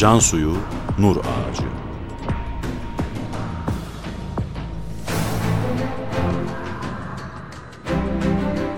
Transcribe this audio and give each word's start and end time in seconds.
Can 0.00 0.18
suyu, 0.18 0.56
nur 0.98 1.16
ağacı. 1.16 1.62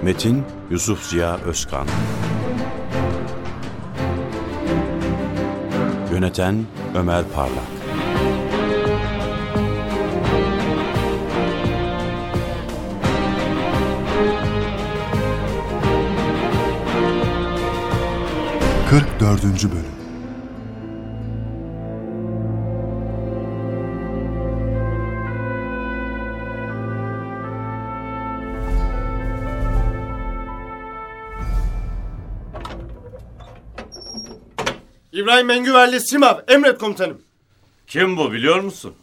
Metin 0.03 0.45
Yusuf 0.71 1.03
Ziya 1.03 1.37
Özkan. 1.37 1.87
Yöneten 6.13 6.66
Ömer 6.95 7.25
Parlak. 7.35 7.65
Kırk 18.91 19.21
dördüncü 19.21 19.71
Bölüm 19.71 19.82
İbrahim 35.23 35.46
Mengüverli 35.46 36.01
Simav, 36.01 36.38
emret 36.48 36.78
komutanım. 36.78 37.23
Kim 37.87 38.16
bu 38.16 38.32
biliyor 38.32 38.60
musun? 38.60 38.95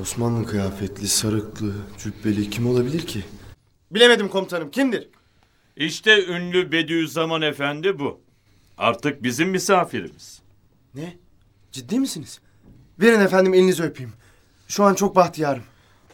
Osmanlı 0.00 0.46
kıyafetli, 0.46 1.08
sarıklı, 1.08 1.72
cübbeli 1.98 2.50
kim 2.50 2.66
olabilir 2.66 3.06
ki? 3.06 3.24
Bilemedim 3.90 4.28
komutanım, 4.28 4.70
kimdir? 4.70 5.08
İşte 5.76 6.26
ünlü 6.26 6.72
Bediüzzaman 6.72 7.42
Efendi 7.42 7.98
bu. 7.98 8.20
Artık 8.78 9.22
bizim 9.22 9.48
misafirimiz. 9.48 10.42
Ne? 10.94 11.16
Ciddi 11.72 11.98
misiniz? 11.98 12.40
Verin 13.00 13.20
efendim 13.20 13.54
elinizi 13.54 13.82
öpeyim. 13.82 14.12
Şu 14.68 14.84
an 14.84 14.94
çok 14.94 15.16
bahtiyarım. 15.16 15.64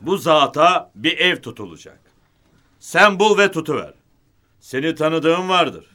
Bu 0.00 0.16
zata 0.16 0.90
bir 0.94 1.18
ev 1.18 1.40
tutulacak. 1.40 2.00
Sen 2.80 3.18
bul 3.18 3.38
ve 3.38 3.52
tutuver. 3.52 3.94
Seni 4.60 4.94
tanıdığım 4.94 5.48
vardır. 5.48 5.86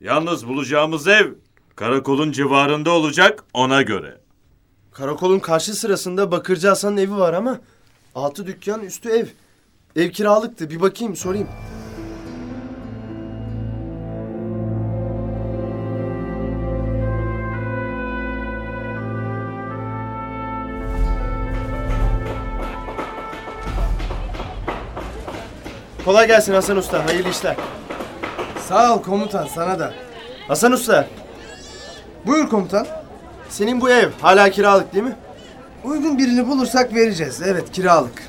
Yalnız 0.00 0.48
bulacağımız 0.48 1.08
ev 1.08 1.32
karakolun 1.80 2.32
civarında 2.32 2.90
olacak 2.90 3.44
ona 3.54 3.82
göre. 3.82 4.20
Karakolun 4.92 5.38
karşı 5.38 5.74
sırasında 5.74 6.30
Bakırcı 6.30 6.68
Hasan'ın 6.68 6.96
evi 6.96 7.16
var 7.16 7.34
ama... 7.34 7.60
Altı 8.14 8.46
dükkan, 8.46 8.80
üstü 8.80 9.08
ev. 9.08 9.26
Ev 9.96 10.10
kiralıktı. 10.10 10.70
Bir 10.70 10.80
bakayım, 10.80 11.16
sorayım. 11.16 11.48
Kolay 26.04 26.26
gelsin 26.26 26.54
Hasan 26.54 26.76
Usta. 26.76 27.06
Hayırlı 27.06 27.28
işler. 27.28 27.56
Sağ 28.68 28.94
ol 28.94 29.02
komutan 29.02 29.46
sana 29.46 29.78
da. 29.78 29.94
Hasan 30.48 30.72
Usta, 30.72 31.08
Buyur 32.26 32.48
komutan. 32.48 32.86
senin 33.48 33.80
bu 33.80 33.90
ev 33.90 34.10
hala 34.20 34.50
kiralık 34.50 34.92
değil 34.94 35.04
mi? 35.04 35.16
Uygun 35.84 36.18
birini 36.18 36.48
bulursak 36.48 36.94
vereceğiz. 36.94 37.42
Evet 37.42 37.72
kiralık. 37.72 38.22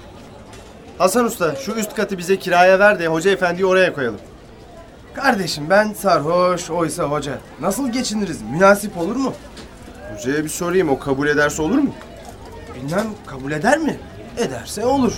Hasan 0.97 1.25
Usta, 1.25 1.55
şu 1.55 1.71
üst 1.71 1.95
katı 1.95 2.17
bize 2.17 2.39
kiraya 2.39 2.79
ver 2.79 2.99
de 2.99 3.07
Hoca 3.07 3.31
Efendi'yi 3.31 3.65
oraya 3.65 3.93
koyalım. 3.93 4.19
Kardeşim 5.13 5.69
ben 5.69 5.93
sarhoş 5.93 6.69
oysa 6.69 7.03
hoca. 7.03 7.37
Nasıl 7.61 7.91
geçiniriz? 7.91 8.41
Münasip 8.41 8.97
olur 8.97 9.15
mu? 9.15 9.33
Hocaya 10.15 10.43
bir 10.43 10.49
sorayım, 10.49 10.89
o 10.89 10.99
kabul 10.99 11.27
ederse 11.27 11.61
olur 11.61 11.77
mu? 11.77 11.91
Bilmem 12.75 13.07
kabul 13.27 13.51
eder 13.51 13.77
mi? 13.77 13.99
Ederse 14.37 14.85
olur. 14.85 15.13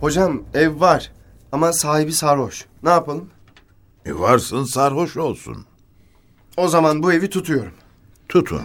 Hocam 0.00 0.42
ev 0.54 0.80
var 0.80 1.12
ama 1.52 1.72
sahibi 1.72 2.12
sarhoş. 2.12 2.66
Ne 2.82 2.90
yapalım? 2.90 3.30
E 4.06 4.18
varsın 4.18 4.64
sarhoş 4.64 5.16
olsun. 5.16 5.66
O 6.56 6.68
zaman 6.68 7.02
bu 7.02 7.12
evi 7.12 7.30
tutuyorum. 7.30 7.72
Tutun. 8.28 8.62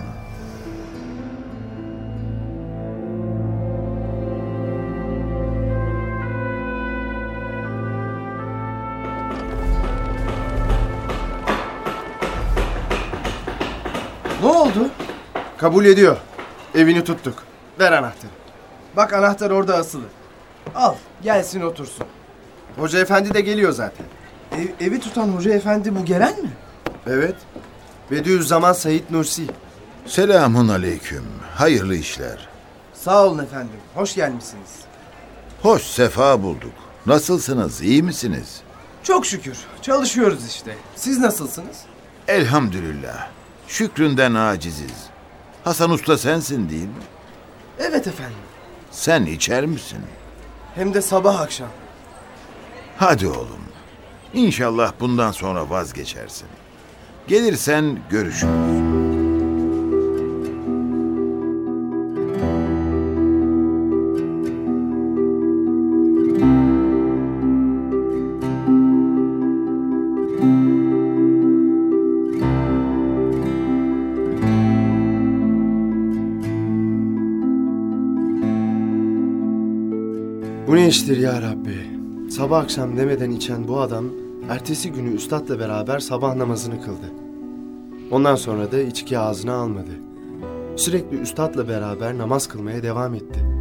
Ne 14.41 14.47
oldu? 14.47 14.89
Kabul 15.57 15.85
ediyor. 15.85 16.17
Evini 16.75 17.03
tuttuk. 17.03 17.43
Ver 17.79 17.91
anahtarı. 17.91 18.31
Bak 18.95 19.13
anahtar 19.13 19.51
orada 19.51 19.75
asılı. 19.75 20.03
Al 20.75 20.95
gelsin 21.23 21.61
otursun. 21.61 22.07
Hoca 22.77 22.99
Efendi 22.99 23.33
de 23.33 23.41
geliyor 23.41 23.71
zaten. 23.71 24.05
Ev- 24.51 24.85
evi 24.87 24.99
tutan 24.99 25.27
hoca 25.29 25.53
efendi 25.53 25.95
bu 25.95 26.05
gelen 26.05 26.41
mi? 26.41 26.49
Evet. 27.07 27.35
Bediüzzaman 28.11 28.73
Said 28.73 29.01
Nursi. 29.09 29.43
Selamun 30.05 30.67
aleyküm. 30.67 31.25
Hayırlı 31.55 31.95
işler. 31.95 32.47
Sağ 32.93 33.25
olun 33.25 33.43
efendim. 33.43 33.75
Hoş 33.95 34.15
gelmişsiniz. 34.15 34.69
Hoş 35.61 35.81
sefa 35.83 36.43
bulduk. 36.43 36.73
Nasılsınız? 37.05 37.81
iyi 37.81 38.03
misiniz? 38.03 38.61
Çok 39.03 39.25
şükür. 39.25 39.57
Çalışıyoruz 39.81 40.47
işte. 40.47 40.75
Siz 40.95 41.19
nasılsınız? 41.19 41.77
Elhamdülillah. 42.27 43.27
Şükründen 43.67 44.33
aciziz. 44.33 45.05
Hasan 45.63 45.89
Usta 45.91 46.17
sensin 46.17 46.69
değil 46.69 46.83
mi? 46.87 47.03
Evet 47.79 48.07
efendim. 48.07 48.37
Sen 48.91 49.25
içer 49.25 49.65
misin? 49.65 49.99
Hem 50.75 50.93
de 50.93 51.01
sabah 51.01 51.39
akşam. 51.39 51.67
Hadi 52.97 53.27
oğlum. 53.27 53.65
İnşallah 54.33 54.91
bundan 54.99 55.31
sonra 55.31 55.69
vazgeçersin. 55.69 56.47
Gelirsen 57.27 57.99
görüşürüz. 58.09 58.84
Bu 80.95 80.97
ne 80.97 81.01
iştir 81.01 81.17
ya 81.17 81.41
Rabbi? 81.41 81.99
Sabah 82.31 82.59
akşam 82.59 82.97
demeden 82.97 83.31
içen 83.31 83.67
bu 83.67 83.79
adam 83.79 84.05
ertesi 84.49 84.91
günü 84.91 85.13
üstadla 85.13 85.59
beraber 85.59 85.99
sabah 85.99 86.35
namazını 86.35 86.81
kıldı. 86.81 87.11
Ondan 88.11 88.35
sonra 88.35 88.71
da 88.71 88.79
içki 88.79 89.19
ağzına 89.19 89.53
almadı. 89.53 89.91
Sürekli 90.75 91.17
üstadla 91.17 91.67
beraber 91.67 92.17
namaz 92.17 92.47
kılmaya 92.47 92.83
devam 92.83 93.15
etti. 93.15 93.54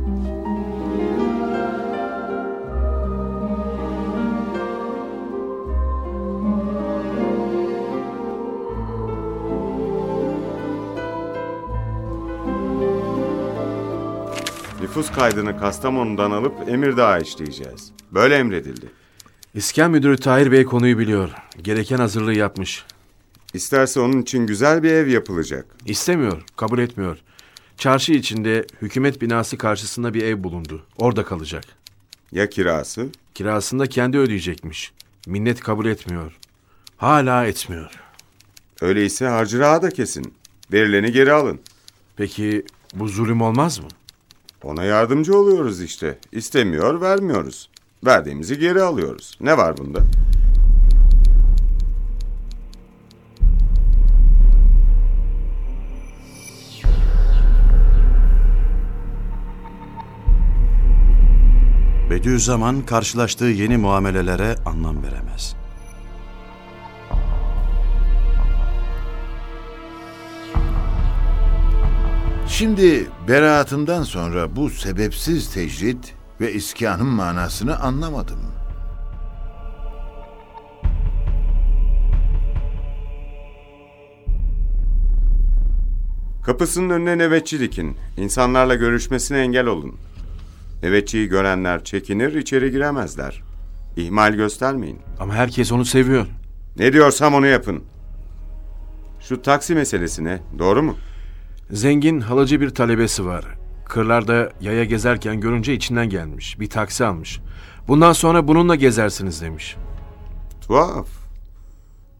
Nüfus 14.97 15.13
kaydını 15.13 15.59
Kastamonu'dan 15.59 16.31
alıp 16.31 16.69
Emirdağ'a 16.69 17.19
işleyeceğiz. 17.19 17.93
Böyle 18.13 18.37
emredildi. 18.37 18.87
İskan 19.55 19.91
Müdürü 19.91 20.17
Tahir 20.17 20.53
Bey 20.53 20.65
konuyu 20.65 20.99
biliyor. 20.99 21.31
Gereken 21.63 21.97
hazırlığı 21.97 22.35
yapmış. 22.35 22.85
İsterse 23.55 24.01
onun 24.01 24.23
için 24.23 24.47
güzel 24.47 24.83
bir 24.83 24.91
ev 24.91 25.07
yapılacak. 25.07 25.67
İstemiyor, 25.87 26.43
kabul 26.57 26.79
etmiyor. 26.79 27.19
Çarşı 27.77 28.13
içinde 28.13 28.67
hükümet 28.83 29.23
binası 29.23 29.59
karşısında 29.59 30.15
bir 30.15 30.23
ev 30.23 30.45
bulundu. 30.45 30.87
Orada 30.99 31.25
kalacak. 31.25 31.65
Ya 32.33 32.51
kirası? 32.51 33.09
Kirasını 33.35 33.81
da 33.81 33.87
kendi 33.87 34.19
ödeyecekmiş. 34.19 34.93
Minnet 35.27 35.61
kabul 35.61 35.87
etmiyor. 35.87 36.39
Hala 36.97 37.47
etmiyor. 37.47 37.91
Öyleyse 38.81 39.27
harcırağı 39.27 39.83
da 39.83 39.91
kesin. 39.91 40.35
Verileni 40.73 41.13
geri 41.13 41.33
alın. 41.33 41.61
Peki 42.17 42.65
bu 42.95 43.09
zulüm 43.09 43.43
olmaz 43.43 43.79
mı? 43.79 43.89
Ona 44.65 44.85
yardımcı 44.85 45.39
oluyoruz 45.39 45.81
işte. 45.81 46.19
İstemiyor, 46.33 47.01
vermiyoruz. 47.01 47.71
Verdiğimizi 48.07 48.59
geri 48.59 48.83
alıyoruz. 48.83 49.39
Ne 49.41 49.57
var 49.57 49.77
bunda? 49.79 49.99
Bediüzzaman 62.11 62.87
karşılaştığı 62.87 63.45
yeni 63.45 63.77
muamelelere 63.77 64.55
anlam 64.67 65.03
veremez. 65.03 65.64
Şimdi 72.49 73.07
beraatından 73.29 74.03
sonra 74.03 74.57
bu 74.57 74.71
sebepsiz 74.71 75.55
tecrit 75.55 76.15
ve 76.41 76.53
iskanın 76.53 77.07
manasını 77.07 77.81
anlamadım. 77.81 78.39
Kapısının 86.45 86.91
önüne 86.91 87.19
nöbetçi 87.19 87.61
dikin. 87.61 87.97
İnsanlarla 88.17 88.75
görüşmesine 88.75 89.39
engel 89.39 89.67
olun. 89.67 89.95
Nöbetçiyi 90.83 91.29
görenler 91.29 91.85
çekinir, 91.85 92.35
içeri 92.35 92.71
giremezler. 92.71 93.43
İhmal 93.97 94.33
göstermeyin. 94.33 94.99
Ama 95.21 95.35
herkes 95.35 95.73
onu 95.73 95.85
seviyor. 95.85 96.27
Ne 96.79 96.93
diyorsam 96.93 97.35
onu 97.35 97.47
yapın. 97.47 97.85
Şu 99.21 99.43
taksi 99.43 99.75
meselesine, 99.75 100.41
doğru 100.59 100.83
mu? 100.83 100.97
Zengin 101.71 102.21
halıcı 102.21 102.61
bir 102.61 102.71
talebesi 102.71 103.27
var. 103.27 103.45
Kırlarda 103.85 104.53
yaya 104.61 104.85
gezerken 104.85 105.41
görünce 105.41 105.75
içinden 105.75 106.09
gelmiş. 106.09 106.61
Bir 106.61 106.71
taksi 106.71 107.05
almış. 107.05 107.41
Bundan 107.89 108.13
sonra 108.13 108.49
bununla 108.49 108.75
gezersiniz 108.75 109.43
demiş. 109.43 109.77
Tuhaf. 110.69 111.09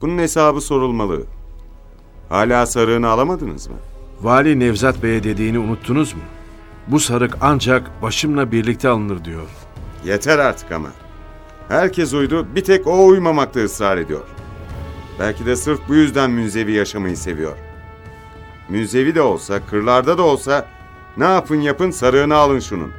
Bunun 0.01 0.19
hesabı 0.19 0.61
sorulmalı. 0.61 1.23
Hala 2.29 2.67
sarığını 2.67 3.09
alamadınız 3.09 3.69
mı? 3.69 3.77
Vali 4.23 4.61
Nevzat 4.61 5.03
Bey'e 5.03 5.23
dediğini 5.23 5.59
unuttunuz 5.59 6.15
mu? 6.15 6.23
Bu 6.89 7.01
sarık 7.01 7.39
ancak 7.41 8.03
başımla 8.03 8.53
birlikte 8.53 8.89
alınır 8.89 9.25
diyor. 9.25 9.49
Yeter 10.05 10.39
artık 10.39 10.73
ama. 10.73 10.89
Herkes 11.69 12.15
uydu, 12.15 12.47
bir 12.55 12.65
tek 12.65 12.87
o 12.87 13.07
uymamakta 13.07 13.61
ısrar 13.61 13.99
ediyor. 13.99 14.25
Belki 15.19 15.47
de 15.47 15.57
sırf 15.57 15.81
bu 15.89 15.95
yüzden 15.95 16.31
münzevi 16.31 16.73
yaşamayı 16.73 17.17
seviyor. 17.17 17.57
Münzevi 18.69 19.15
de 19.15 19.23
olsa, 19.23 19.67
kırlarda 19.67 20.19
da 20.19 20.23
olsa 20.23 20.67
ne 21.17 21.25
yapın 21.25 21.61
yapın 21.61 21.91
sarığını 21.91 22.35
alın 22.35 22.61
şunun. 22.61 22.93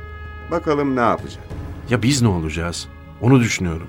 Bakalım 0.52 0.96
ne 0.96 1.00
yapacak. 1.00 1.44
Ya 1.90 2.02
biz 2.02 2.22
ne 2.22 2.28
olacağız? 2.28 2.88
Onu 3.22 3.40
düşünüyorum. 3.40 3.88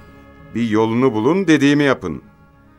Bir 0.54 0.68
yolunu 0.68 1.12
bulun, 1.12 1.46
dediğimi 1.46 1.84
yapın. 1.84 2.22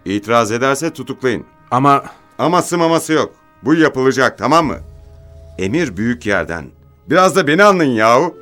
İtiraz 0.05 0.51
ederse 0.51 0.93
tutuklayın. 0.93 1.45
Ama 1.71 2.03
Aması 2.39 2.77
maması 2.77 3.13
yok. 3.13 3.33
Bu 3.63 3.75
yapılacak, 3.75 4.37
tamam 4.37 4.65
mı? 4.65 4.77
Emir 5.57 5.97
büyük 5.97 6.25
yerden. 6.25 6.65
Biraz 7.09 7.35
da 7.35 7.47
beni 7.47 7.63
anlayın 7.63 7.91
yahu. 7.91 8.37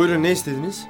Buyurun 0.00 0.22
ne 0.22 0.32
istediniz? 0.32 0.86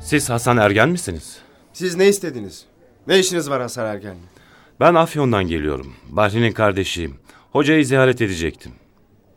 Siz 0.00 0.30
Hasan 0.30 0.56
Ergen 0.56 0.88
misiniz? 0.88 1.38
Siz 1.72 1.96
ne 1.96 2.08
istediniz? 2.08 2.64
Ne 3.06 3.18
işiniz 3.18 3.50
var 3.50 3.62
Hasar 3.62 3.86
Ergen'le? 3.86 4.26
Ben 4.80 4.94
Afyon'dan 4.94 5.44
geliyorum. 5.44 5.94
Bahri'nin 6.08 6.52
kardeşiyim. 6.52 7.16
Hocayı 7.52 7.86
ziyaret 7.86 8.20
edecektim. 8.20 8.72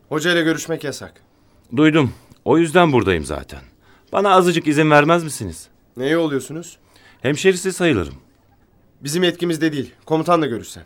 Hoca 0.08 0.32
ile 0.32 0.42
görüşmek 0.42 0.84
yasak. 0.84 1.12
Duydum. 1.76 2.12
O 2.44 2.58
yüzden 2.58 2.92
buradayım 2.92 3.24
zaten. 3.24 3.60
Bana 4.12 4.30
azıcık 4.30 4.66
izin 4.66 4.90
vermez 4.90 5.24
misiniz? 5.24 5.68
Neye 5.96 6.18
oluyorsunuz? 6.18 6.78
Hemşerisi 7.22 7.72
sayılırım. 7.72 8.14
Bizim 9.00 9.22
yetkimizde 9.22 9.72
değil. 9.72 9.94
Komutanla 10.06 10.46
görüşsen. 10.46 10.84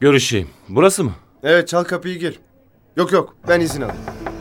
Görüşeyim. 0.00 0.48
Burası 0.68 1.04
mı? 1.04 1.12
Evet 1.42 1.68
çal 1.68 1.84
kapıyı 1.84 2.18
gir. 2.18 2.40
Yok 2.96 3.12
yok 3.12 3.36
ben 3.48 3.60
izin 3.60 3.80
alayım. 3.82 4.33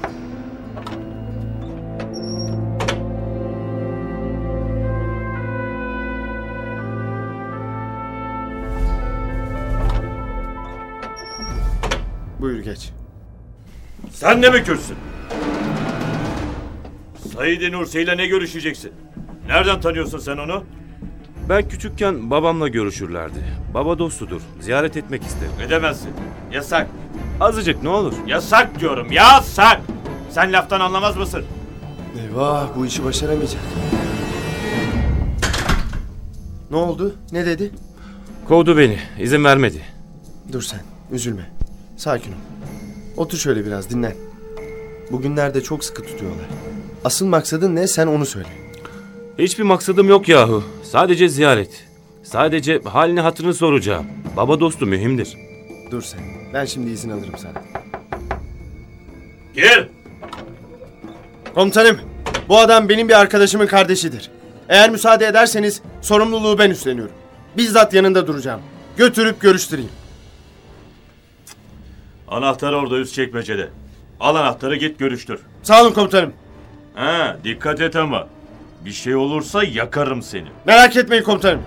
Buyur 12.44 12.60
geç. 12.60 12.90
Sen 14.12 14.40
mi 14.40 14.64
Kürtsün? 14.64 14.98
Said 17.34 17.72
Nursi 17.72 18.02
ile 18.02 18.18
ne 18.18 18.28
görüşeceksin? 18.28 18.92
Nereden 19.48 19.82
tanıyorsun 19.82 20.20
sen 20.20 20.38
onu? 20.38 20.64
Ben 21.50 21.68
küçükken 21.70 22.32
babamla 22.32 22.68
görüşürlerdi. 22.68 23.46
Baba 23.74 24.00
dostudur. 24.00 24.42
Ziyaret 24.62 24.98
etmek 24.98 25.24
isterim. 25.24 25.52
Edemezsin. 25.68 26.10
Yasak. 26.52 26.88
Azıcık 27.40 27.84
ne 27.84 27.90
olur. 27.90 28.14
Yasak 28.28 28.80
diyorum. 28.80 29.12
Yasak. 29.12 29.82
Sen 30.30 30.54
laftan 30.54 30.80
anlamaz 30.80 31.18
mısın? 31.18 31.46
Eyvah 32.22 32.68
bu 32.78 32.86
işi 32.86 33.04
başaramayacak. 33.04 33.62
Ne 36.72 36.78
oldu? 36.78 37.16
Ne 37.32 37.46
dedi? 37.46 37.72
Kovdu 38.48 38.78
beni. 38.78 39.00
İzin 39.20 39.44
vermedi. 39.44 39.82
Dur 40.52 40.62
sen, 40.62 40.82
üzülme. 41.12 41.53
Sakin 42.04 42.32
ol. 42.32 42.36
Otur 43.18 43.38
şöyle 43.38 43.66
biraz 43.66 43.90
dinlen. 43.90 44.14
Bugünlerde 45.12 45.62
çok 45.62 45.84
sıkı 45.84 46.04
tutuyorlar. 46.04 46.46
Asıl 47.04 47.26
maksadın 47.26 47.76
ne 47.76 47.88
sen 47.88 48.08
onu 48.08 48.26
söyle. 48.26 48.48
Hiçbir 49.40 49.64
maksadım 49.64 50.10
yok 50.10 50.30
yahu. 50.30 50.64
Sadece 50.84 51.30
ziyaret. 51.30 51.88
Sadece 52.24 52.82
halini 52.84 53.20
hatırını 53.20 53.54
soracağım. 53.54 54.06
Baba 54.38 54.60
dostu 54.60 54.86
mühimdir. 54.86 55.38
Dur 55.92 56.02
sen. 56.02 56.20
Ben 56.54 56.66
şimdi 56.66 56.92
izin 56.92 57.10
alırım 57.10 57.38
sana. 57.38 57.64
Gir. 59.54 59.90
Komutanım, 61.56 61.98
bu 62.50 62.58
adam 62.58 62.90
benim 62.90 63.10
bir 63.10 63.20
arkadaşımın 63.20 63.68
kardeşidir. 63.68 64.32
Eğer 64.70 64.90
müsaade 64.90 65.26
ederseniz 65.26 65.82
sorumluluğu 66.02 66.60
ben 66.60 66.70
üstleniyorum. 66.70 67.16
Bizzat 67.58 67.94
yanında 67.94 68.28
duracağım. 68.28 68.62
Götürüp 68.98 69.42
görüştüreyim. 69.42 70.03
Anahtar 72.34 72.74
orada 72.74 73.00
üst 73.00 73.14
çekmecede. 73.14 73.70
Al 74.20 74.36
anahtarı 74.36 74.76
git 74.76 75.00
görüştür. 75.00 75.40
Sağ 75.64 75.82
olun 75.82 75.94
komutanım. 75.94 76.34
Ha, 76.96 77.38
dikkat 77.44 77.82
et 77.82 77.96
ama. 77.96 78.28
Bir 78.86 78.92
şey 78.92 79.16
olursa 79.16 79.64
yakarım 79.64 80.22
seni. 80.22 80.48
Merak 80.66 80.96
etmeyin 80.98 81.24
komutanım. 81.24 81.62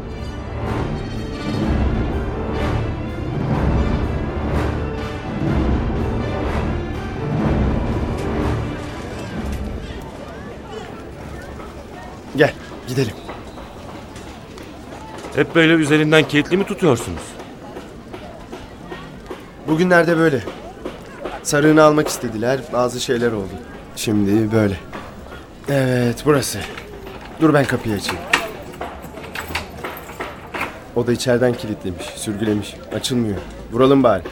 Gel, 12.36 12.52
gidelim. 12.88 13.14
Hep 15.34 15.54
böyle 15.54 15.72
üzerinden 15.72 16.28
kilitli 16.28 16.56
mi 16.56 16.66
tutuyorsunuz? 16.66 17.22
Bugünlerde 19.68 20.16
böyle. 20.18 20.40
Sarığını 21.42 21.82
almak 21.82 22.08
istediler, 22.08 22.60
bazı 22.72 23.00
şeyler 23.00 23.32
oldu. 23.32 23.52
Şimdi 23.96 24.52
böyle. 24.52 24.76
Evet, 25.68 26.22
burası. 26.24 26.58
Dur 27.40 27.54
ben 27.54 27.64
kapıyı 27.64 27.94
açayım. 27.94 28.22
O 30.96 31.06
da 31.06 31.12
içeriden 31.12 31.52
kilitlemiş, 31.54 32.06
sürgülemiş. 32.06 32.74
Açılmıyor. 32.94 33.36
Vuralım 33.72 34.02
bari. 34.02 34.22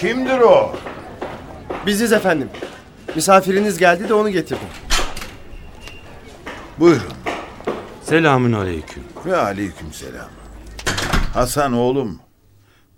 Kimdir 0.00 0.38
o? 0.38 0.72
Biziz 1.86 2.12
efendim. 2.12 2.48
Misafiriniz 3.14 3.78
geldi 3.78 4.08
de 4.08 4.14
onu 4.14 4.30
getirdim. 4.30 4.68
Buyurun. 6.78 7.12
Selamün 8.02 8.52
aleyküm. 8.52 9.02
Ve 9.26 9.36
aleykümselam. 9.36 10.28
Hasan 11.34 11.72
oğlum, 11.72 12.20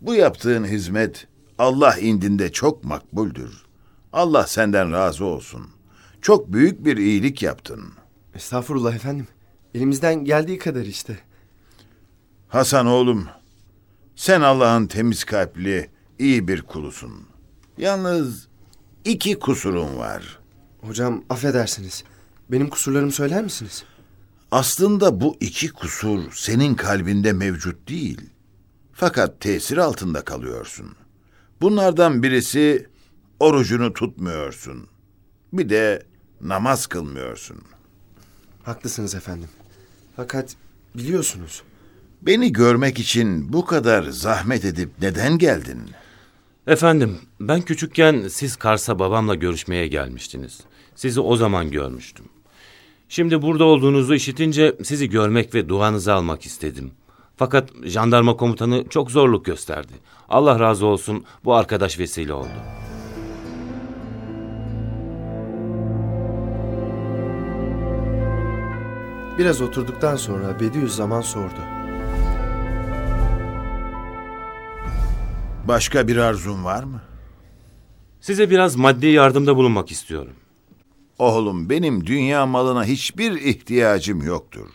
bu 0.01 0.15
yaptığın 0.15 0.65
hizmet 0.65 1.27
Allah 1.59 1.99
indinde 1.99 2.53
çok 2.53 2.85
makbuldür. 2.85 3.65
Allah 4.13 4.47
senden 4.47 4.93
razı 4.93 5.25
olsun. 5.25 5.67
Çok 6.23 6.53
büyük 6.53 6.85
bir 6.85 6.97
iyilik 6.97 7.43
yaptın. 7.43 7.93
Estağfurullah 8.35 8.95
efendim. 8.95 9.29
Elimizden 9.75 10.25
geldiği 10.25 10.59
kadar 10.59 10.81
işte. 10.81 11.19
Hasan 12.49 12.87
oğlum, 12.87 13.29
sen 14.17 14.41
Allah'ın 14.41 14.87
temiz 14.87 15.25
kalpli, 15.25 15.91
iyi 16.19 16.49
bir 16.49 16.63
kulusun. 16.63 17.13
Yalnız 17.79 18.49
iki 19.05 19.39
kusurun 19.39 19.97
var. 19.99 20.39
Hocam 20.81 21.25
affedersiniz. 21.31 22.05
Benim 22.49 22.69
kusurlarımı 22.69 23.13
söyler 23.13 23.43
misiniz? 23.43 23.85
Aslında 24.51 25.21
bu 25.21 25.37
iki 25.41 25.73
kusur 25.73 26.33
senin 26.33 26.75
kalbinde 26.75 27.33
mevcut 27.33 27.89
değil. 27.89 28.21
Fakat 28.93 29.41
tesir 29.41 29.77
altında 29.77 30.25
kalıyorsun. 30.25 30.97
Bunlardan 31.61 32.23
birisi 32.23 32.89
orucunu 33.41 33.93
tutmuyorsun. 33.93 34.89
Bir 35.53 35.69
de 35.69 36.03
namaz 36.41 36.87
kılmıyorsun. 36.87 37.59
Haklısınız 38.63 39.15
efendim. 39.15 39.49
Fakat 40.17 40.57
biliyorsunuz 40.95 41.63
Beni 42.23 42.53
görmek 42.53 42.99
için 42.99 43.53
bu 43.53 43.65
kadar 43.65 44.03
zahmet 44.03 44.65
edip 44.65 44.91
neden 45.01 45.39
geldin? 45.39 45.91
Efendim, 46.67 47.19
ben 47.41 47.63
küçükken 47.63 48.29
siz 48.29 48.57
Kars'a 48.57 48.99
babamla 48.99 49.35
görüşmeye 49.35 49.87
gelmiştiniz. 49.87 50.61
Sizi 50.95 51.21
o 51.21 51.37
zaman 51.37 51.71
görmüştüm. 51.71 52.25
Şimdi 53.09 53.43
burada 53.43 53.65
olduğunuzu 53.65 54.15
işitince 54.15 54.77
sizi 54.85 55.11
görmek 55.11 55.55
ve 55.55 55.69
duanızı 55.69 56.15
almak 56.15 56.47
istedim. 56.47 56.91
Fakat 57.37 57.71
jandarma 57.85 58.37
komutanı 58.37 58.85
çok 58.89 59.11
zorluk 59.11 59.45
gösterdi. 59.45 59.93
Allah 60.29 60.61
razı 60.61 60.87
olsun 60.87 61.25
bu 61.45 61.55
arkadaş 61.55 61.99
vesile 61.99 62.33
oldu. 62.33 62.49
Biraz 69.39 69.63
oturduktan 69.63 70.17
sonra 70.17 70.61
Bediüzzaman 70.61 71.21
sordu. 71.21 71.61
Başka 75.69 76.09
bir 76.09 76.17
arzun 76.17 76.65
var 76.65 76.85
mı? 76.85 77.01
Size 78.21 78.51
biraz 78.51 78.77
maddi 78.77 79.07
yardımda 79.07 79.57
bulunmak 79.57 79.91
istiyorum. 79.91 80.33
Oğlum 81.19 81.71
benim 81.71 82.07
dünya 82.07 82.47
malına 82.47 82.85
hiçbir 82.85 83.33
ihtiyacım 83.33 84.23
yoktur. 84.23 84.69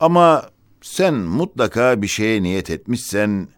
Ama 0.00 0.50
sen 0.82 1.14
mutlaka 1.14 2.02
bir 2.02 2.06
şeye 2.06 2.42
niyet 2.42 2.70
etmişsen 2.70 3.48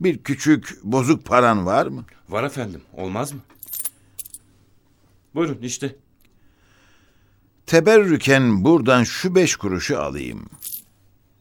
bir 0.00 0.18
küçük 0.18 0.78
bozuk 0.84 1.24
paran 1.24 1.66
var 1.66 1.86
mı? 1.86 2.04
Var 2.28 2.44
efendim, 2.44 2.80
olmaz 2.96 3.32
mı? 3.32 3.40
Buyurun 5.34 5.58
işte. 5.62 5.96
Teberrüken 7.66 8.64
buradan 8.64 9.04
şu 9.04 9.34
beş 9.34 9.56
kuruşu 9.56 9.98
alayım. 9.98 10.46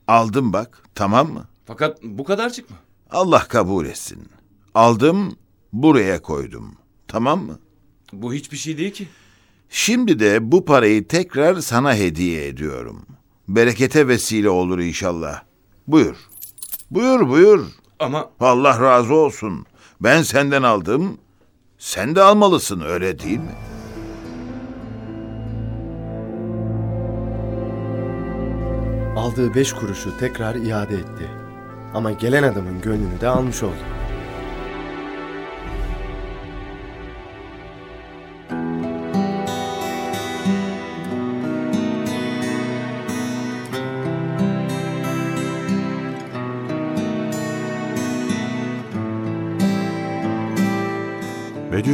Aldım 0.07 0.53
bak, 0.53 0.83
tamam 0.95 1.31
mı? 1.33 1.47
Fakat 1.65 2.03
bu 2.03 2.23
kadarcık 2.23 2.69
mı? 2.69 2.75
Allah 3.11 3.47
kabul 3.47 3.85
etsin. 3.85 4.29
Aldım, 4.75 5.37
buraya 5.73 6.21
koydum. 6.21 6.75
Tamam 7.07 7.45
mı? 7.45 7.59
Bu 8.13 8.33
hiçbir 8.33 8.57
şey 8.57 8.77
değil 8.77 8.93
ki. 8.93 9.07
Şimdi 9.69 10.19
de 10.19 10.51
bu 10.51 10.65
parayı 10.65 11.07
tekrar 11.07 11.55
sana 11.55 11.95
hediye 11.95 12.47
ediyorum. 12.47 13.05
Berekete 13.47 14.07
vesile 14.07 14.49
olur 14.49 14.79
inşallah. 14.79 15.41
Buyur. 15.87 16.15
Buyur 16.91 17.29
buyur. 17.29 17.65
Ama 17.99 18.29
Allah 18.39 18.81
razı 18.81 19.13
olsun. 19.13 19.65
Ben 20.01 20.21
senden 20.21 20.63
aldım. 20.63 21.17
Sen 21.77 22.15
de 22.15 22.21
almalısın 22.21 22.81
öyle 22.81 23.19
değil 23.19 23.37
mi? 23.39 23.55
Aldığı 29.17 29.55
beş 29.55 29.73
kuruşu 29.73 30.17
tekrar 30.17 30.55
iade 30.55 30.95
etti. 30.95 31.29
Ama 31.93 32.11
gelen 32.11 32.43
adamın 32.43 32.81
gönlünü 32.81 33.21
de 33.21 33.27
almış 33.27 33.63
oldu. 33.63 33.73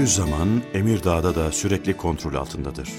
Bediüzzaman 0.06 0.62
Emirdağ'da 0.74 1.36
da 1.36 1.52
sürekli 1.52 1.98
kontrol 1.98 2.34
altındadır. 2.34 2.90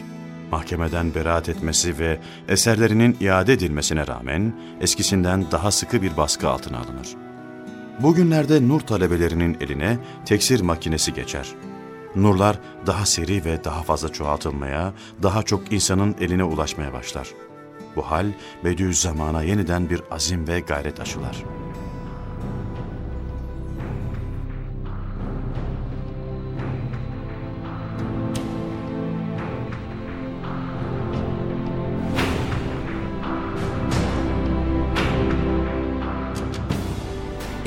Mahkemeden 0.50 1.14
beraat 1.14 1.48
etmesi 1.48 1.98
ve 1.98 2.20
eserlerinin 2.48 3.16
iade 3.20 3.52
edilmesine 3.52 4.06
rağmen 4.06 4.54
eskisinden 4.80 5.50
daha 5.50 5.70
sıkı 5.70 6.02
bir 6.02 6.16
baskı 6.16 6.48
altına 6.48 6.78
alınır. 6.78 7.08
Bugünlerde 8.00 8.68
nur 8.68 8.80
talebelerinin 8.80 9.56
eline 9.60 9.98
teksir 10.24 10.60
makinesi 10.60 11.14
geçer. 11.14 11.48
Nurlar 12.16 12.58
daha 12.86 13.06
seri 13.06 13.44
ve 13.44 13.64
daha 13.64 13.82
fazla 13.82 14.08
çoğaltılmaya, 14.08 14.92
daha 15.22 15.42
çok 15.42 15.72
insanın 15.72 16.16
eline 16.20 16.44
ulaşmaya 16.44 16.92
başlar. 16.92 17.28
Bu 17.96 18.02
hal 18.02 18.26
Bediüzzaman'a 18.64 19.42
yeniden 19.42 19.90
bir 19.90 20.02
azim 20.10 20.48
ve 20.48 20.60
gayret 20.60 21.00
aşılar. 21.00 21.65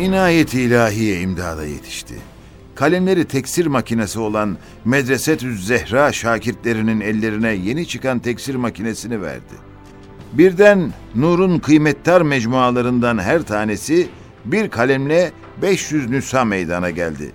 İnayet-i 0.09 0.61
ilahiye 0.61 1.21
imdada 1.21 1.65
yetişti. 1.65 2.15
Kalemleri 2.75 3.25
teksir 3.25 3.65
makinesi 3.65 4.19
olan 4.19 4.57
Medresetüz 4.85 5.67
Zehra 5.67 6.11
şakirtlerinin 6.11 7.01
ellerine 7.01 7.49
yeni 7.49 7.87
çıkan 7.87 8.19
teksir 8.19 8.55
makinesini 8.55 9.21
verdi. 9.21 9.53
Birden 10.33 10.93
Nur'un 11.15 11.59
kıymettar 11.59 12.21
mecmualarından 12.21 13.17
her 13.17 13.41
tanesi 13.41 14.09
bir 14.45 14.69
kalemle 14.69 15.31
500 15.61 16.09
nüsha 16.09 16.45
meydana 16.45 16.89
geldi. 16.89 17.31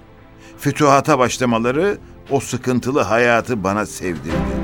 Fütuhata 0.59 1.19
başlamaları 1.19 1.99
o 2.31 2.41
sıkıntılı 2.41 3.01
hayatı 3.01 3.65
bana 3.65 3.87
sevdirdi. 3.87 4.64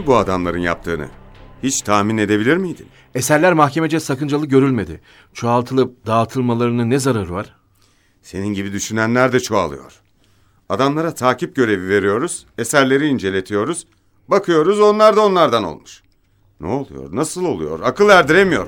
Mü 0.00 0.06
bu 0.06 0.16
adamların 0.16 0.58
yaptığını? 0.58 1.08
Hiç 1.62 1.82
tahmin 1.82 2.18
edebilir 2.18 2.56
miydin? 2.56 2.86
Eserler 3.14 3.52
mahkemece 3.52 4.00
sakıncalı 4.00 4.46
görülmedi. 4.46 5.00
Çoğaltılıp 5.34 6.06
dağıtılmalarının 6.06 6.90
ne 6.90 6.98
zararı 6.98 7.32
var? 7.32 7.56
Senin 8.22 8.54
gibi 8.54 8.72
düşünenler 8.72 9.32
de 9.32 9.40
çoğalıyor. 9.40 9.92
Adamlara 10.68 11.14
takip 11.14 11.56
görevi 11.56 11.88
veriyoruz, 11.88 12.46
eserleri 12.58 13.06
inceletiyoruz. 13.06 13.86
Bakıyoruz 14.28 14.80
onlar 14.80 15.16
da 15.16 15.20
onlardan 15.20 15.64
olmuş. 15.64 16.02
Ne 16.60 16.66
oluyor, 16.66 17.16
nasıl 17.16 17.44
oluyor? 17.44 17.80
Akıl 17.80 18.08
erdiremiyor. 18.08 18.66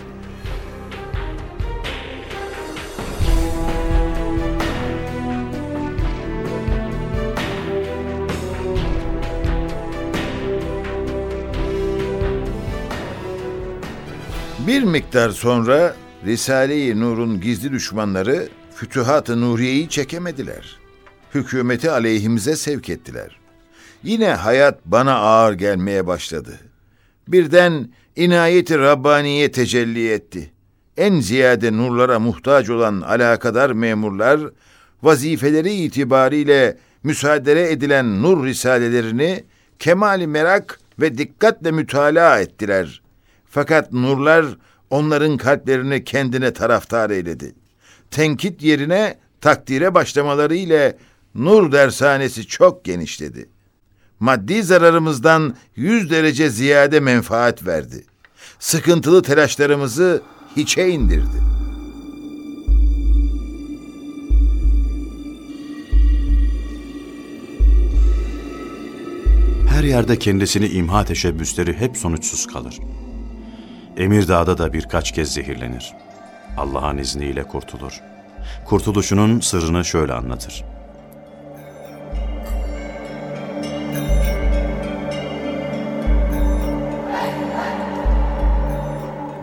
Bir 14.72 14.82
miktar 14.82 15.30
sonra 15.30 15.96
Risale-i 16.26 17.00
Nur'un 17.00 17.40
gizli 17.40 17.72
düşmanları 17.72 18.48
Fütuhat-ı 18.74 19.40
Nuriye'yi 19.40 19.88
çekemediler. 19.88 20.78
Hükümeti 21.34 21.90
aleyhimize 21.90 22.56
sevk 22.56 22.88
ettiler. 22.88 23.38
Yine 24.02 24.28
hayat 24.28 24.86
bana 24.86 25.14
ağır 25.14 25.52
gelmeye 25.52 26.06
başladı. 26.06 26.58
Birden 27.28 27.88
inayeti 28.16 28.78
Rabbaniye 28.78 29.52
tecelli 29.52 30.10
etti. 30.12 30.52
En 30.96 31.20
ziyade 31.20 31.76
nurlara 31.76 32.18
muhtaç 32.18 32.70
olan 32.70 33.00
alakadar 33.00 33.70
memurlar, 33.70 34.40
vazifeleri 35.02 35.72
itibariyle 35.72 36.78
müsaade 37.02 37.70
edilen 37.72 38.22
nur 38.22 38.46
risalelerini 38.46 39.44
kemali 39.78 40.26
merak 40.26 40.80
ve 41.00 41.18
dikkatle 41.18 41.70
mütalaa 41.70 42.40
ettiler. 42.40 43.01
Fakat 43.54 43.92
nurlar 43.92 44.46
onların 44.90 45.36
kalplerini 45.36 46.04
kendine 46.04 46.52
taraftar 46.52 47.10
eyledi. 47.10 47.54
Tenkit 48.10 48.62
yerine 48.62 49.18
takdire 49.40 49.94
başlamaları 49.94 50.54
ile 50.54 50.98
nur 51.34 51.72
dershanesi 51.72 52.46
çok 52.46 52.84
genişledi. 52.84 53.48
Maddi 54.20 54.62
zararımızdan 54.62 55.56
yüz 55.76 56.10
derece 56.10 56.50
ziyade 56.50 57.00
menfaat 57.00 57.66
verdi. 57.66 58.04
Sıkıntılı 58.58 59.22
telaşlarımızı 59.22 60.22
hiçe 60.56 60.88
indirdi. 60.88 61.42
Her 69.68 69.84
yerde 69.84 70.18
kendisini 70.18 70.68
imha 70.68 71.04
teşebbüsleri 71.04 71.72
hep 71.72 71.96
sonuçsuz 71.96 72.46
kalır. 72.46 72.78
Emirdağ'da 73.96 74.58
da 74.58 74.72
birkaç 74.72 75.12
kez 75.12 75.34
zehirlenir. 75.34 75.92
Allah'ın 76.56 76.98
izniyle 76.98 77.42
kurtulur. 77.42 78.00
Kurtuluşunun 78.64 79.40
sırrını 79.40 79.84
şöyle 79.84 80.12
anlatır. 80.12 80.64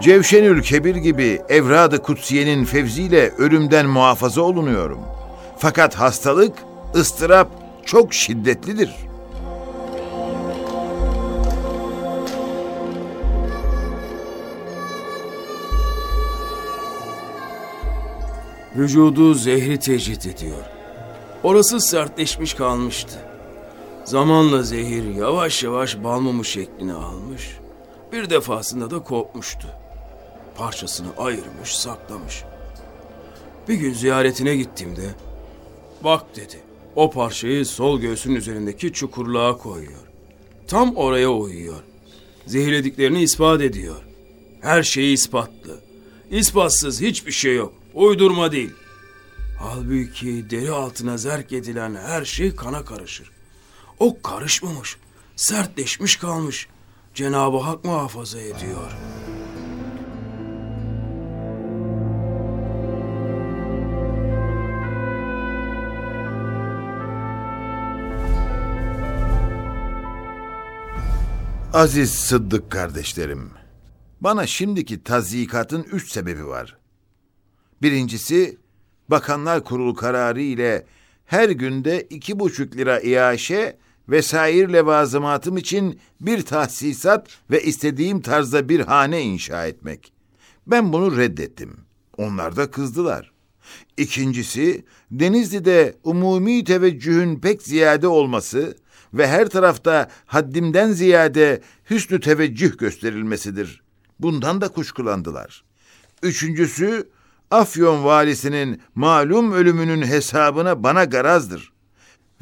Cevşenül 0.02 0.62
Kebir 0.62 0.96
gibi 0.96 1.42
Evrad-ı 1.50 2.02
Kutsiye'nin 2.02 2.66
fevziyle 2.66 3.30
ölümden 3.30 3.86
muhafaza 3.86 4.42
olunuyorum. 4.42 5.00
Fakat 5.58 5.96
hastalık, 5.96 6.54
ıstırap 6.96 7.50
çok 7.86 8.14
şiddetlidir. 8.14 9.09
Vücudu 18.76 19.34
zehri 19.34 19.80
tecrit 19.80 20.26
ediyor. 20.26 20.64
Orası 21.44 21.80
sertleşmiş 21.80 22.54
kalmıştı. 22.54 23.20
Zamanla 24.06 24.64
zehir 24.64 25.16
yavaş 25.16 25.64
yavaş 25.64 26.04
bal 26.04 26.20
mumu 26.20 26.44
şeklini 26.44 26.94
almış. 26.94 27.58
Bir 28.12 28.30
defasında 28.30 28.92
da 28.92 29.00
kopmuştu. 29.00 29.68
Parçasını 30.58 31.08
ayırmış, 31.18 31.78
saklamış. 31.78 32.44
Bir 33.68 33.74
gün 33.74 33.94
ziyaretine 33.94 34.56
gittiğimde, 34.56 35.10
bak 36.04 36.36
dedi, 36.36 36.60
o 36.96 37.12
parçayı 37.12 37.66
sol 37.66 38.00
göğsün 38.00 38.36
üzerindeki 38.36 38.94
çukurluğa 38.94 39.58
koyuyor. 39.58 40.02
Tam 40.68 40.96
oraya 40.96 41.30
uyuyor. 41.30 41.84
Zehirlediklerini 42.46 43.22
ispat 43.22 43.62
ediyor. 43.62 44.04
Her 44.62 44.84
şeyi 44.84 45.14
ispatlı. 45.14 45.80
İspatsız 46.32 47.02
hiçbir 47.02 47.32
şey 47.32 47.56
yok. 47.56 47.74
Uydurma 47.94 48.52
değil. 48.52 48.72
Halbuki 49.60 50.50
deri 50.50 50.72
altına 50.72 51.18
zerk 51.18 51.52
edilen 51.54 51.96
her 51.96 52.26
şey 52.26 52.56
kana 52.56 52.86
karışır. 52.86 53.32
O 54.00 54.22
karışmamış, 54.22 54.98
sertleşmiş 55.36 56.16
kalmış. 56.16 56.68
Cenab-ı 57.14 57.58
Hak 57.58 57.86
muhafaza 57.86 58.40
ediyor. 58.40 58.92
Aziz 71.74 72.12
Sıddık 72.12 72.72
kardeşlerim, 72.72 73.52
bana 74.22 74.48
şimdiki 74.48 75.04
tazyikatın 75.04 75.84
üç 75.84 76.12
sebebi 76.12 76.48
var. 76.48 76.79
Birincisi, 77.82 78.58
Bakanlar 79.10 79.64
Kurulu 79.64 79.96
kararı 79.96 80.42
ile 80.42 80.86
her 81.26 81.50
günde 81.50 82.08
iki 82.10 82.40
buçuk 82.40 82.76
lira 82.76 83.00
iaşe 83.00 83.78
vesair 84.10 84.70
levazımatım 84.70 85.58
için 85.58 86.00
bir 86.22 86.42
tahsisat 86.42 87.28
ve 87.52 87.64
istediğim 87.64 88.22
tarzda 88.22 88.70
bir 88.70 88.80
hane 88.80 89.22
inşa 89.22 89.68
etmek. 89.68 90.14
Ben 90.68 90.94
bunu 90.94 91.18
reddettim. 91.18 91.78
Onlar 92.18 92.56
da 92.56 92.72
kızdılar. 92.72 93.32
İkincisi, 93.98 94.86
Denizli'de 95.12 95.96
umumi 96.04 96.64
teveccühün 96.64 97.40
pek 97.40 97.62
ziyade 97.62 98.08
olması 98.08 98.78
ve 99.14 99.28
her 99.28 99.50
tarafta 99.50 100.10
haddimden 100.26 100.92
ziyade 100.92 101.62
hüsnü 101.90 102.20
teveccüh 102.20 102.78
gösterilmesidir. 102.78 103.82
Bundan 104.20 104.62
da 104.62 104.68
kuşkulandılar. 104.68 105.64
Üçüncüsü, 106.24 107.10
Afyon 107.52 108.04
valisinin 108.04 108.82
malum 108.96 109.52
ölümünün 109.52 110.02
hesabına 110.02 110.84
bana 110.84 111.04
garazdır. 111.04 111.74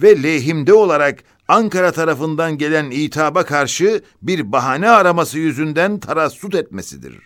Ve 0.02 0.24
lehimde 0.24 0.74
olarak 0.74 1.24
Ankara 1.48 1.92
tarafından 1.92 2.58
gelen 2.58 2.92
itaba 2.92 3.46
karşı 3.46 4.02
bir 4.22 4.52
bahane 4.52 4.90
araması 4.90 5.40
yüzünden 5.40 6.00
tarassut 6.00 6.56
etmesidir. 6.56 7.20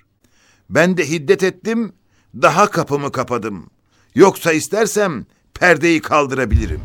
Ben 0.70 0.98
de 0.98 1.10
hiddet 1.10 1.44
ettim, 1.44 1.94
daha 2.36 2.70
kapımı 2.70 3.12
kapadım. 3.12 3.70
Yoksa 4.16 4.52
istersem 4.52 5.26
perdeyi 5.54 6.02
kaldırabilirim. 6.02 6.82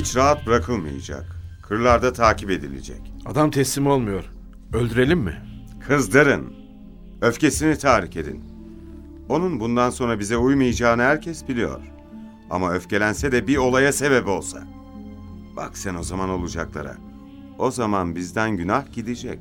Hiç 0.00 0.16
rahat 0.16 0.46
bırakılmayacak. 0.46 1.36
Kırlarda 1.62 2.12
takip 2.12 2.50
edilecek. 2.50 3.12
Adam 3.26 3.50
teslim 3.50 3.86
olmuyor. 3.86 4.24
Öldürelim 4.72 5.18
mi? 5.18 5.42
Kızdırın. 5.86 6.54
Öfkesini 7.20 7.78
tahrik 7.78 8.16
edin. 8.16 8.44
Onun 9.28 9.60
bundan 9.60 9.90
sonra 9.90 10.18
bize 10.18 10.36
uymayacağını 10.36 11.02
herkes 11.02 11.48
biliyor. 11.48 11.80
Ama 12.50 12.72
öfkelense 12.72 13.32
de 13.32 13.46
bir 13.46 13.56
olaya 13.56 13.92
sebep 13.92 14.28
olsa. 14.28 14.62
Bak 15.56 15.78
sen 15.78 15.94
o 15.94 16.02
zaman 16.02 16.30
olacaklara. 16.30 16.96
O 17.58 17.70
zaman 17.70 18.16
bizden 18.16 18.56
günah 18.56 18.92
gidecek. 18.92 19.38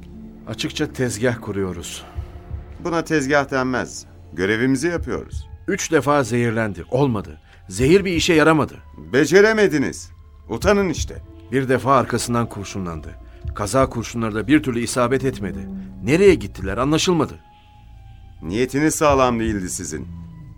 Açıkça 0.48 0.94
tezgah 0.94 1.42
kuruyoruz. 1.42 2.04
Buna 2.84 3.04
tezgah 3.04 3.52
denmez. 3.52 4.06
Görevimizi 4.34 4.88
yapıyoruz. 4.88 5.50
Üç 5.68 5.92
defa 5.92 6.24
zehirlendi. 6.24 6.86
Olmadı. 6.92 7.42
Zehir 7.70 8.06
bir 8.06 8.14
işe 8.14 8.34
yaramadı. 8.34 8.76
Beceremediniz. 9.14 10.19
Utanın 10.50 10.90
işte. 10.90 11.18
Bir 11.52 11.70
defa 11.70 11.96
arkasından 11.96 12.50
kurşunlandı. 12.50 13.16
Kaza 13.56 13.90
kurşunları 13.90 14.36
da 14.36 14.48
bir 14.48 14.64
türlü 14.64 14.80
isabet 14.80 15.26
etmedi. 15.26 15.68
Nereye 16.04 16.36
gittiler 16.36 16.78
anlaşılmadı. 16.78 17.40
Niyetiniz 18.42 18.96
sağlam 18.96 19.40
değildi 19.40 19.70
sizin. 19.70 20.08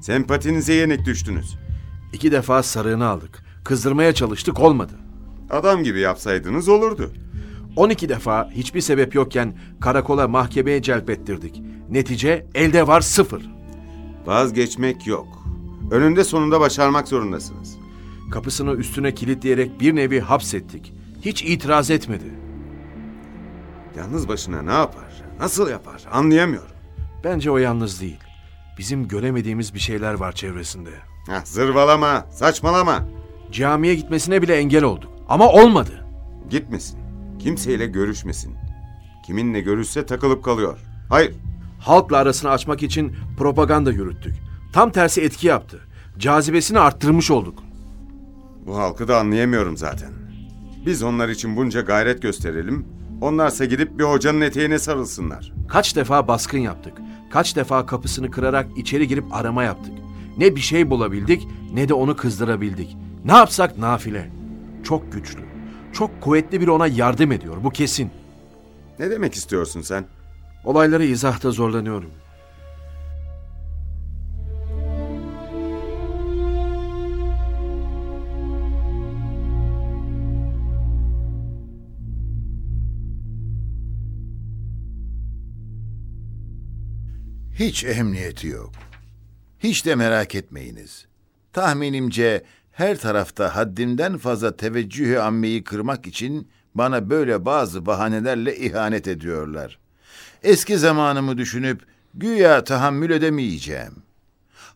Sempatinize 0.01 0.73
yenik 0.73 1.05
düştünüz. 1.05 1.57
İki 2.13 2.31
defa 2.31 2.63
sarığını 2.63 3.05
aldık. 3.05 3.43
Kızdırmaya 3.63 4.13
çalıştık 4.13 4.59
olmadı. 4.59 4.93
Adam 5.49 5.83
gibi 5.83 5.99
yapsaydınız 5.99 6.69
olurdu. 6.69 7.11
12 7.75 8.09
defa 8.09 8.49
hiçbir 8.51 8.81
sebep 8.81 9.15
yokken 9.15 9.57
karakola 9.81 10.27
mahkemeye 10.27 10.81
celp 10.81 11.09
ettirdik. 11.09 11.61
Netice 11.89 12.47
elde 12.55 12.87
var 12.87 13.01
sıfır. 13.01 13.49
Vazgeçmek 14.25 15.07
yok. 15.07 15.27
Önünde 15.91 16.23
sonunda 16.23 16.59
başarmak 16.59 17.07
zorundasınız. 17.07 17.80
Kapısını 18.31 18.71
üstüne 18.71 19.13
kilitleyerek 19.13 19.79
bir 19.79 19.95
nevi 19.95 20.19
hapsettik. 20.19 20.93
Hiç 21.21 21.43
itiraz 21.43 21.91
etmedi. 21.91 22.33
Yalnız 23.97 24.27
başına 24.27 24.61
ne 24.61 24.71
yapar? 24.71 25.23
Nasıl 25.39 25.69
yapar? 25.69 26.01
Anlayamıyorum. 26.11 26.75
Bence 27.23 27.51
o 27.51 27.57
yalnız 27.57 28.01
değil. 28.01 28.19
Bizim 28.77 29.07
göremediğimiz 29.07 29.73
bir 29.73 29.79
şeyler 29.79 30.13
var 30.13 30.31
çevresinde. 30.31 30.89
Heh, 31.27 31.45
zırvalama, 31.45 32.25
saçmalama. 32.31 33.07
Camiye 33.51 33.95
gitmesine 33.95 34.41
bile 34.41 34.55
engel 34.55 34.83
olduk. 34.83 35.11
Ama 35.29 35.49
olmadı. 35.49 36.05
Gitmesin. 36.49 36.99
Kimseyle 37.39 37.87
görüşmesin. 37.87 38.55
Kiminle 39.25 39.61
görüşse 39.61 40.05
takılıp 40.05 40.43
kalıyor. 40.43 40.79
Hayır. 41.09 41.35
Halkla 41.79 42.17
arasını 42.17 42.51
açmak 42.51 42.83
için 42.83 43.15
propaganda 43.37 43.91
yürüttük. 43.91 44.33
Tam 44.73 44.91
tersi 44.91 45.21
etki 45.21 45.47
yaptı. 45.47 45.79
Cazibesini 46.17 46.79
arttırmış 46.79 47.31
olduk. 47.31 47.63
Bu 48.65 48.77
halkı 48.77 49.07
da 49.07 49.19
anlayamıyorum 49.19 49.77
zaten. 49.77 50.09
Biz 50.85 51.03
onlar 51.03 51.29
için 51.29 51.55
bunca 51.55 51.81
gayret 51.81 52.21
gösterelim. 52.21 52.85
Onlarsa 53.21 53.65
gidip 53.65 53.99
bir 53.99 54.03
hocanın 54.03 54.41
eteğine 54.41 54.79
sarılsınlar. 54.79 55.53
Kaç 55.67 55.95
defa 55.95 56.27
baskın 56.27 56.57
yaptık. 56.57 56.93
Kaç 57.31 57.55
defa 57.55 57.85
kapısını 57.85 58.31
kırarak 58.31 58.67
içeri 58.77 59.07
girip 59.07 59.25
arama 59.33 59.63
yaptık. 59.63 59.93
Ne 60.37 60.55
bir 60.55 60.61
şey 60.61 60.89
bulabildik 60.89 61.47
ne 61.73 61.89
de 61.89 61.93
onu 61.93 62.15
kızdırabildik. 62.15 62.97
Ne 63.25 63.31
yapsak 63.31 63.77
nafile. 63.77 64.29
Çok 64.83 65.11
güçlü. 65.13 65.39
Çok 65.93 66.21
kuvvetli 66.21 66.61
biri 66.61 66.71
ona 66.71 66.87
yardım 66.87 67.31
ediyor. 67.31 67.57
Bu 67.63 67.69
kesin. 67.69 68.11
Ne 68.99 69.09
demek 69.11 69.33
istiyorsun 69.33 69.81
sen? 69.81 70.05
Olayları 70.65 71.05
izahta 71.05 71.51
zorlanıyorum. 71.51 72.09
Hiç 87.61 87.83
ehemmiyeti 87.83 88.47
yok. 88.47 88.71
Hiç 89.59 89.85
de 89.85 89.95
merak 89.95 90.35
etmeyiniz. 90.35 91.05
Tahminimce 91.53 92.43
her 92.71 92.97
tarafta 92.97 93.55
haddimden 93.55 94.17
fazla 94.17 94.57
teveccühü 94.57 95.17
ammeyi 95.17 95.63
kırmak 95.63 96.07
için 96.07 96.49
bana 96.75 97.09
böyle 97.09 97.45
bazı 97.45 97.85
bahanelerle 97.85 98.57
ihanet 98.57 99.07
ediyorlar. 99.07 99.79
Eski 100.43 100.77
zamanımı 100.77 101.37
düşünüp 101.37 101.81
güya 102.13 102.63
tahammül 102.63 103.09
edemeyeceğim. 103.09 104.03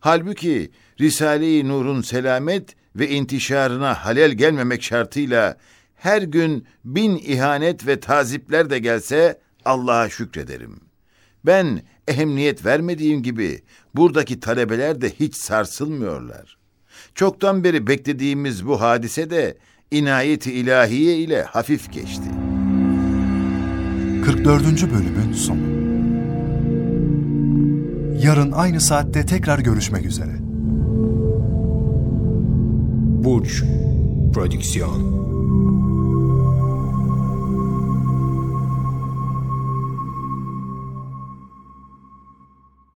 Halbuki 0.00 0.70
Risale-i 1.00 1.68
Nur'un 1.68 2.02
selamet 2.02 2.76
ve 2.96 3.08
intişarına 3.08 3.94
halel 3.94 4.32
gelmemek 4.32 4.82
şartıyla 4.82 5.56
Her 5.94 6.22
gün 6.22 6.66
bin 6.84 7.16
ihanet 7.16 7.86
ve 7.86 8.00
tazipler 8.00 8.70
de 8.70 8.78
gelse 8.78 9.40
Allah'a 9.64 10.08
şükrederim. 10.08 10.85
Ben 11.46 11.82
ehemmiyet 12.08 12.64
vermediğim 12.64 13.22
gibi 13.22 13.60
buradaki 13.94 14.40
talebeler 14.40 15.00
de 15.00 15.10
hiç 15.10 15.34
sarsılmıyorlar. 15.34 16.58
Çoktan 17.14 17.64
beri 17.64 17.86
beklediğimiz 17.86 18.66
bu 18.66 18.80
hadise 18.80 19.30
de 19.30 19.58
inayeti 19.90 20.52
ilahiye 20.52 21.16
ile 21.16 21.42
hafif 21.42 21.92
geçti. 21.92 22.24
44. 24.24 24.64
bölümün 24.64 25.32
sonu. 25.32 25.76
Yarın 28.24 28.52
aynı 28.52 28.80
saatte 28.80 29.26
tekrar 29.26 29.58
görüşmek 29.58 30.06
üzere. 30.06 30.36
Burç 33.24 33.62
Prodüksiyon 34.34 35.16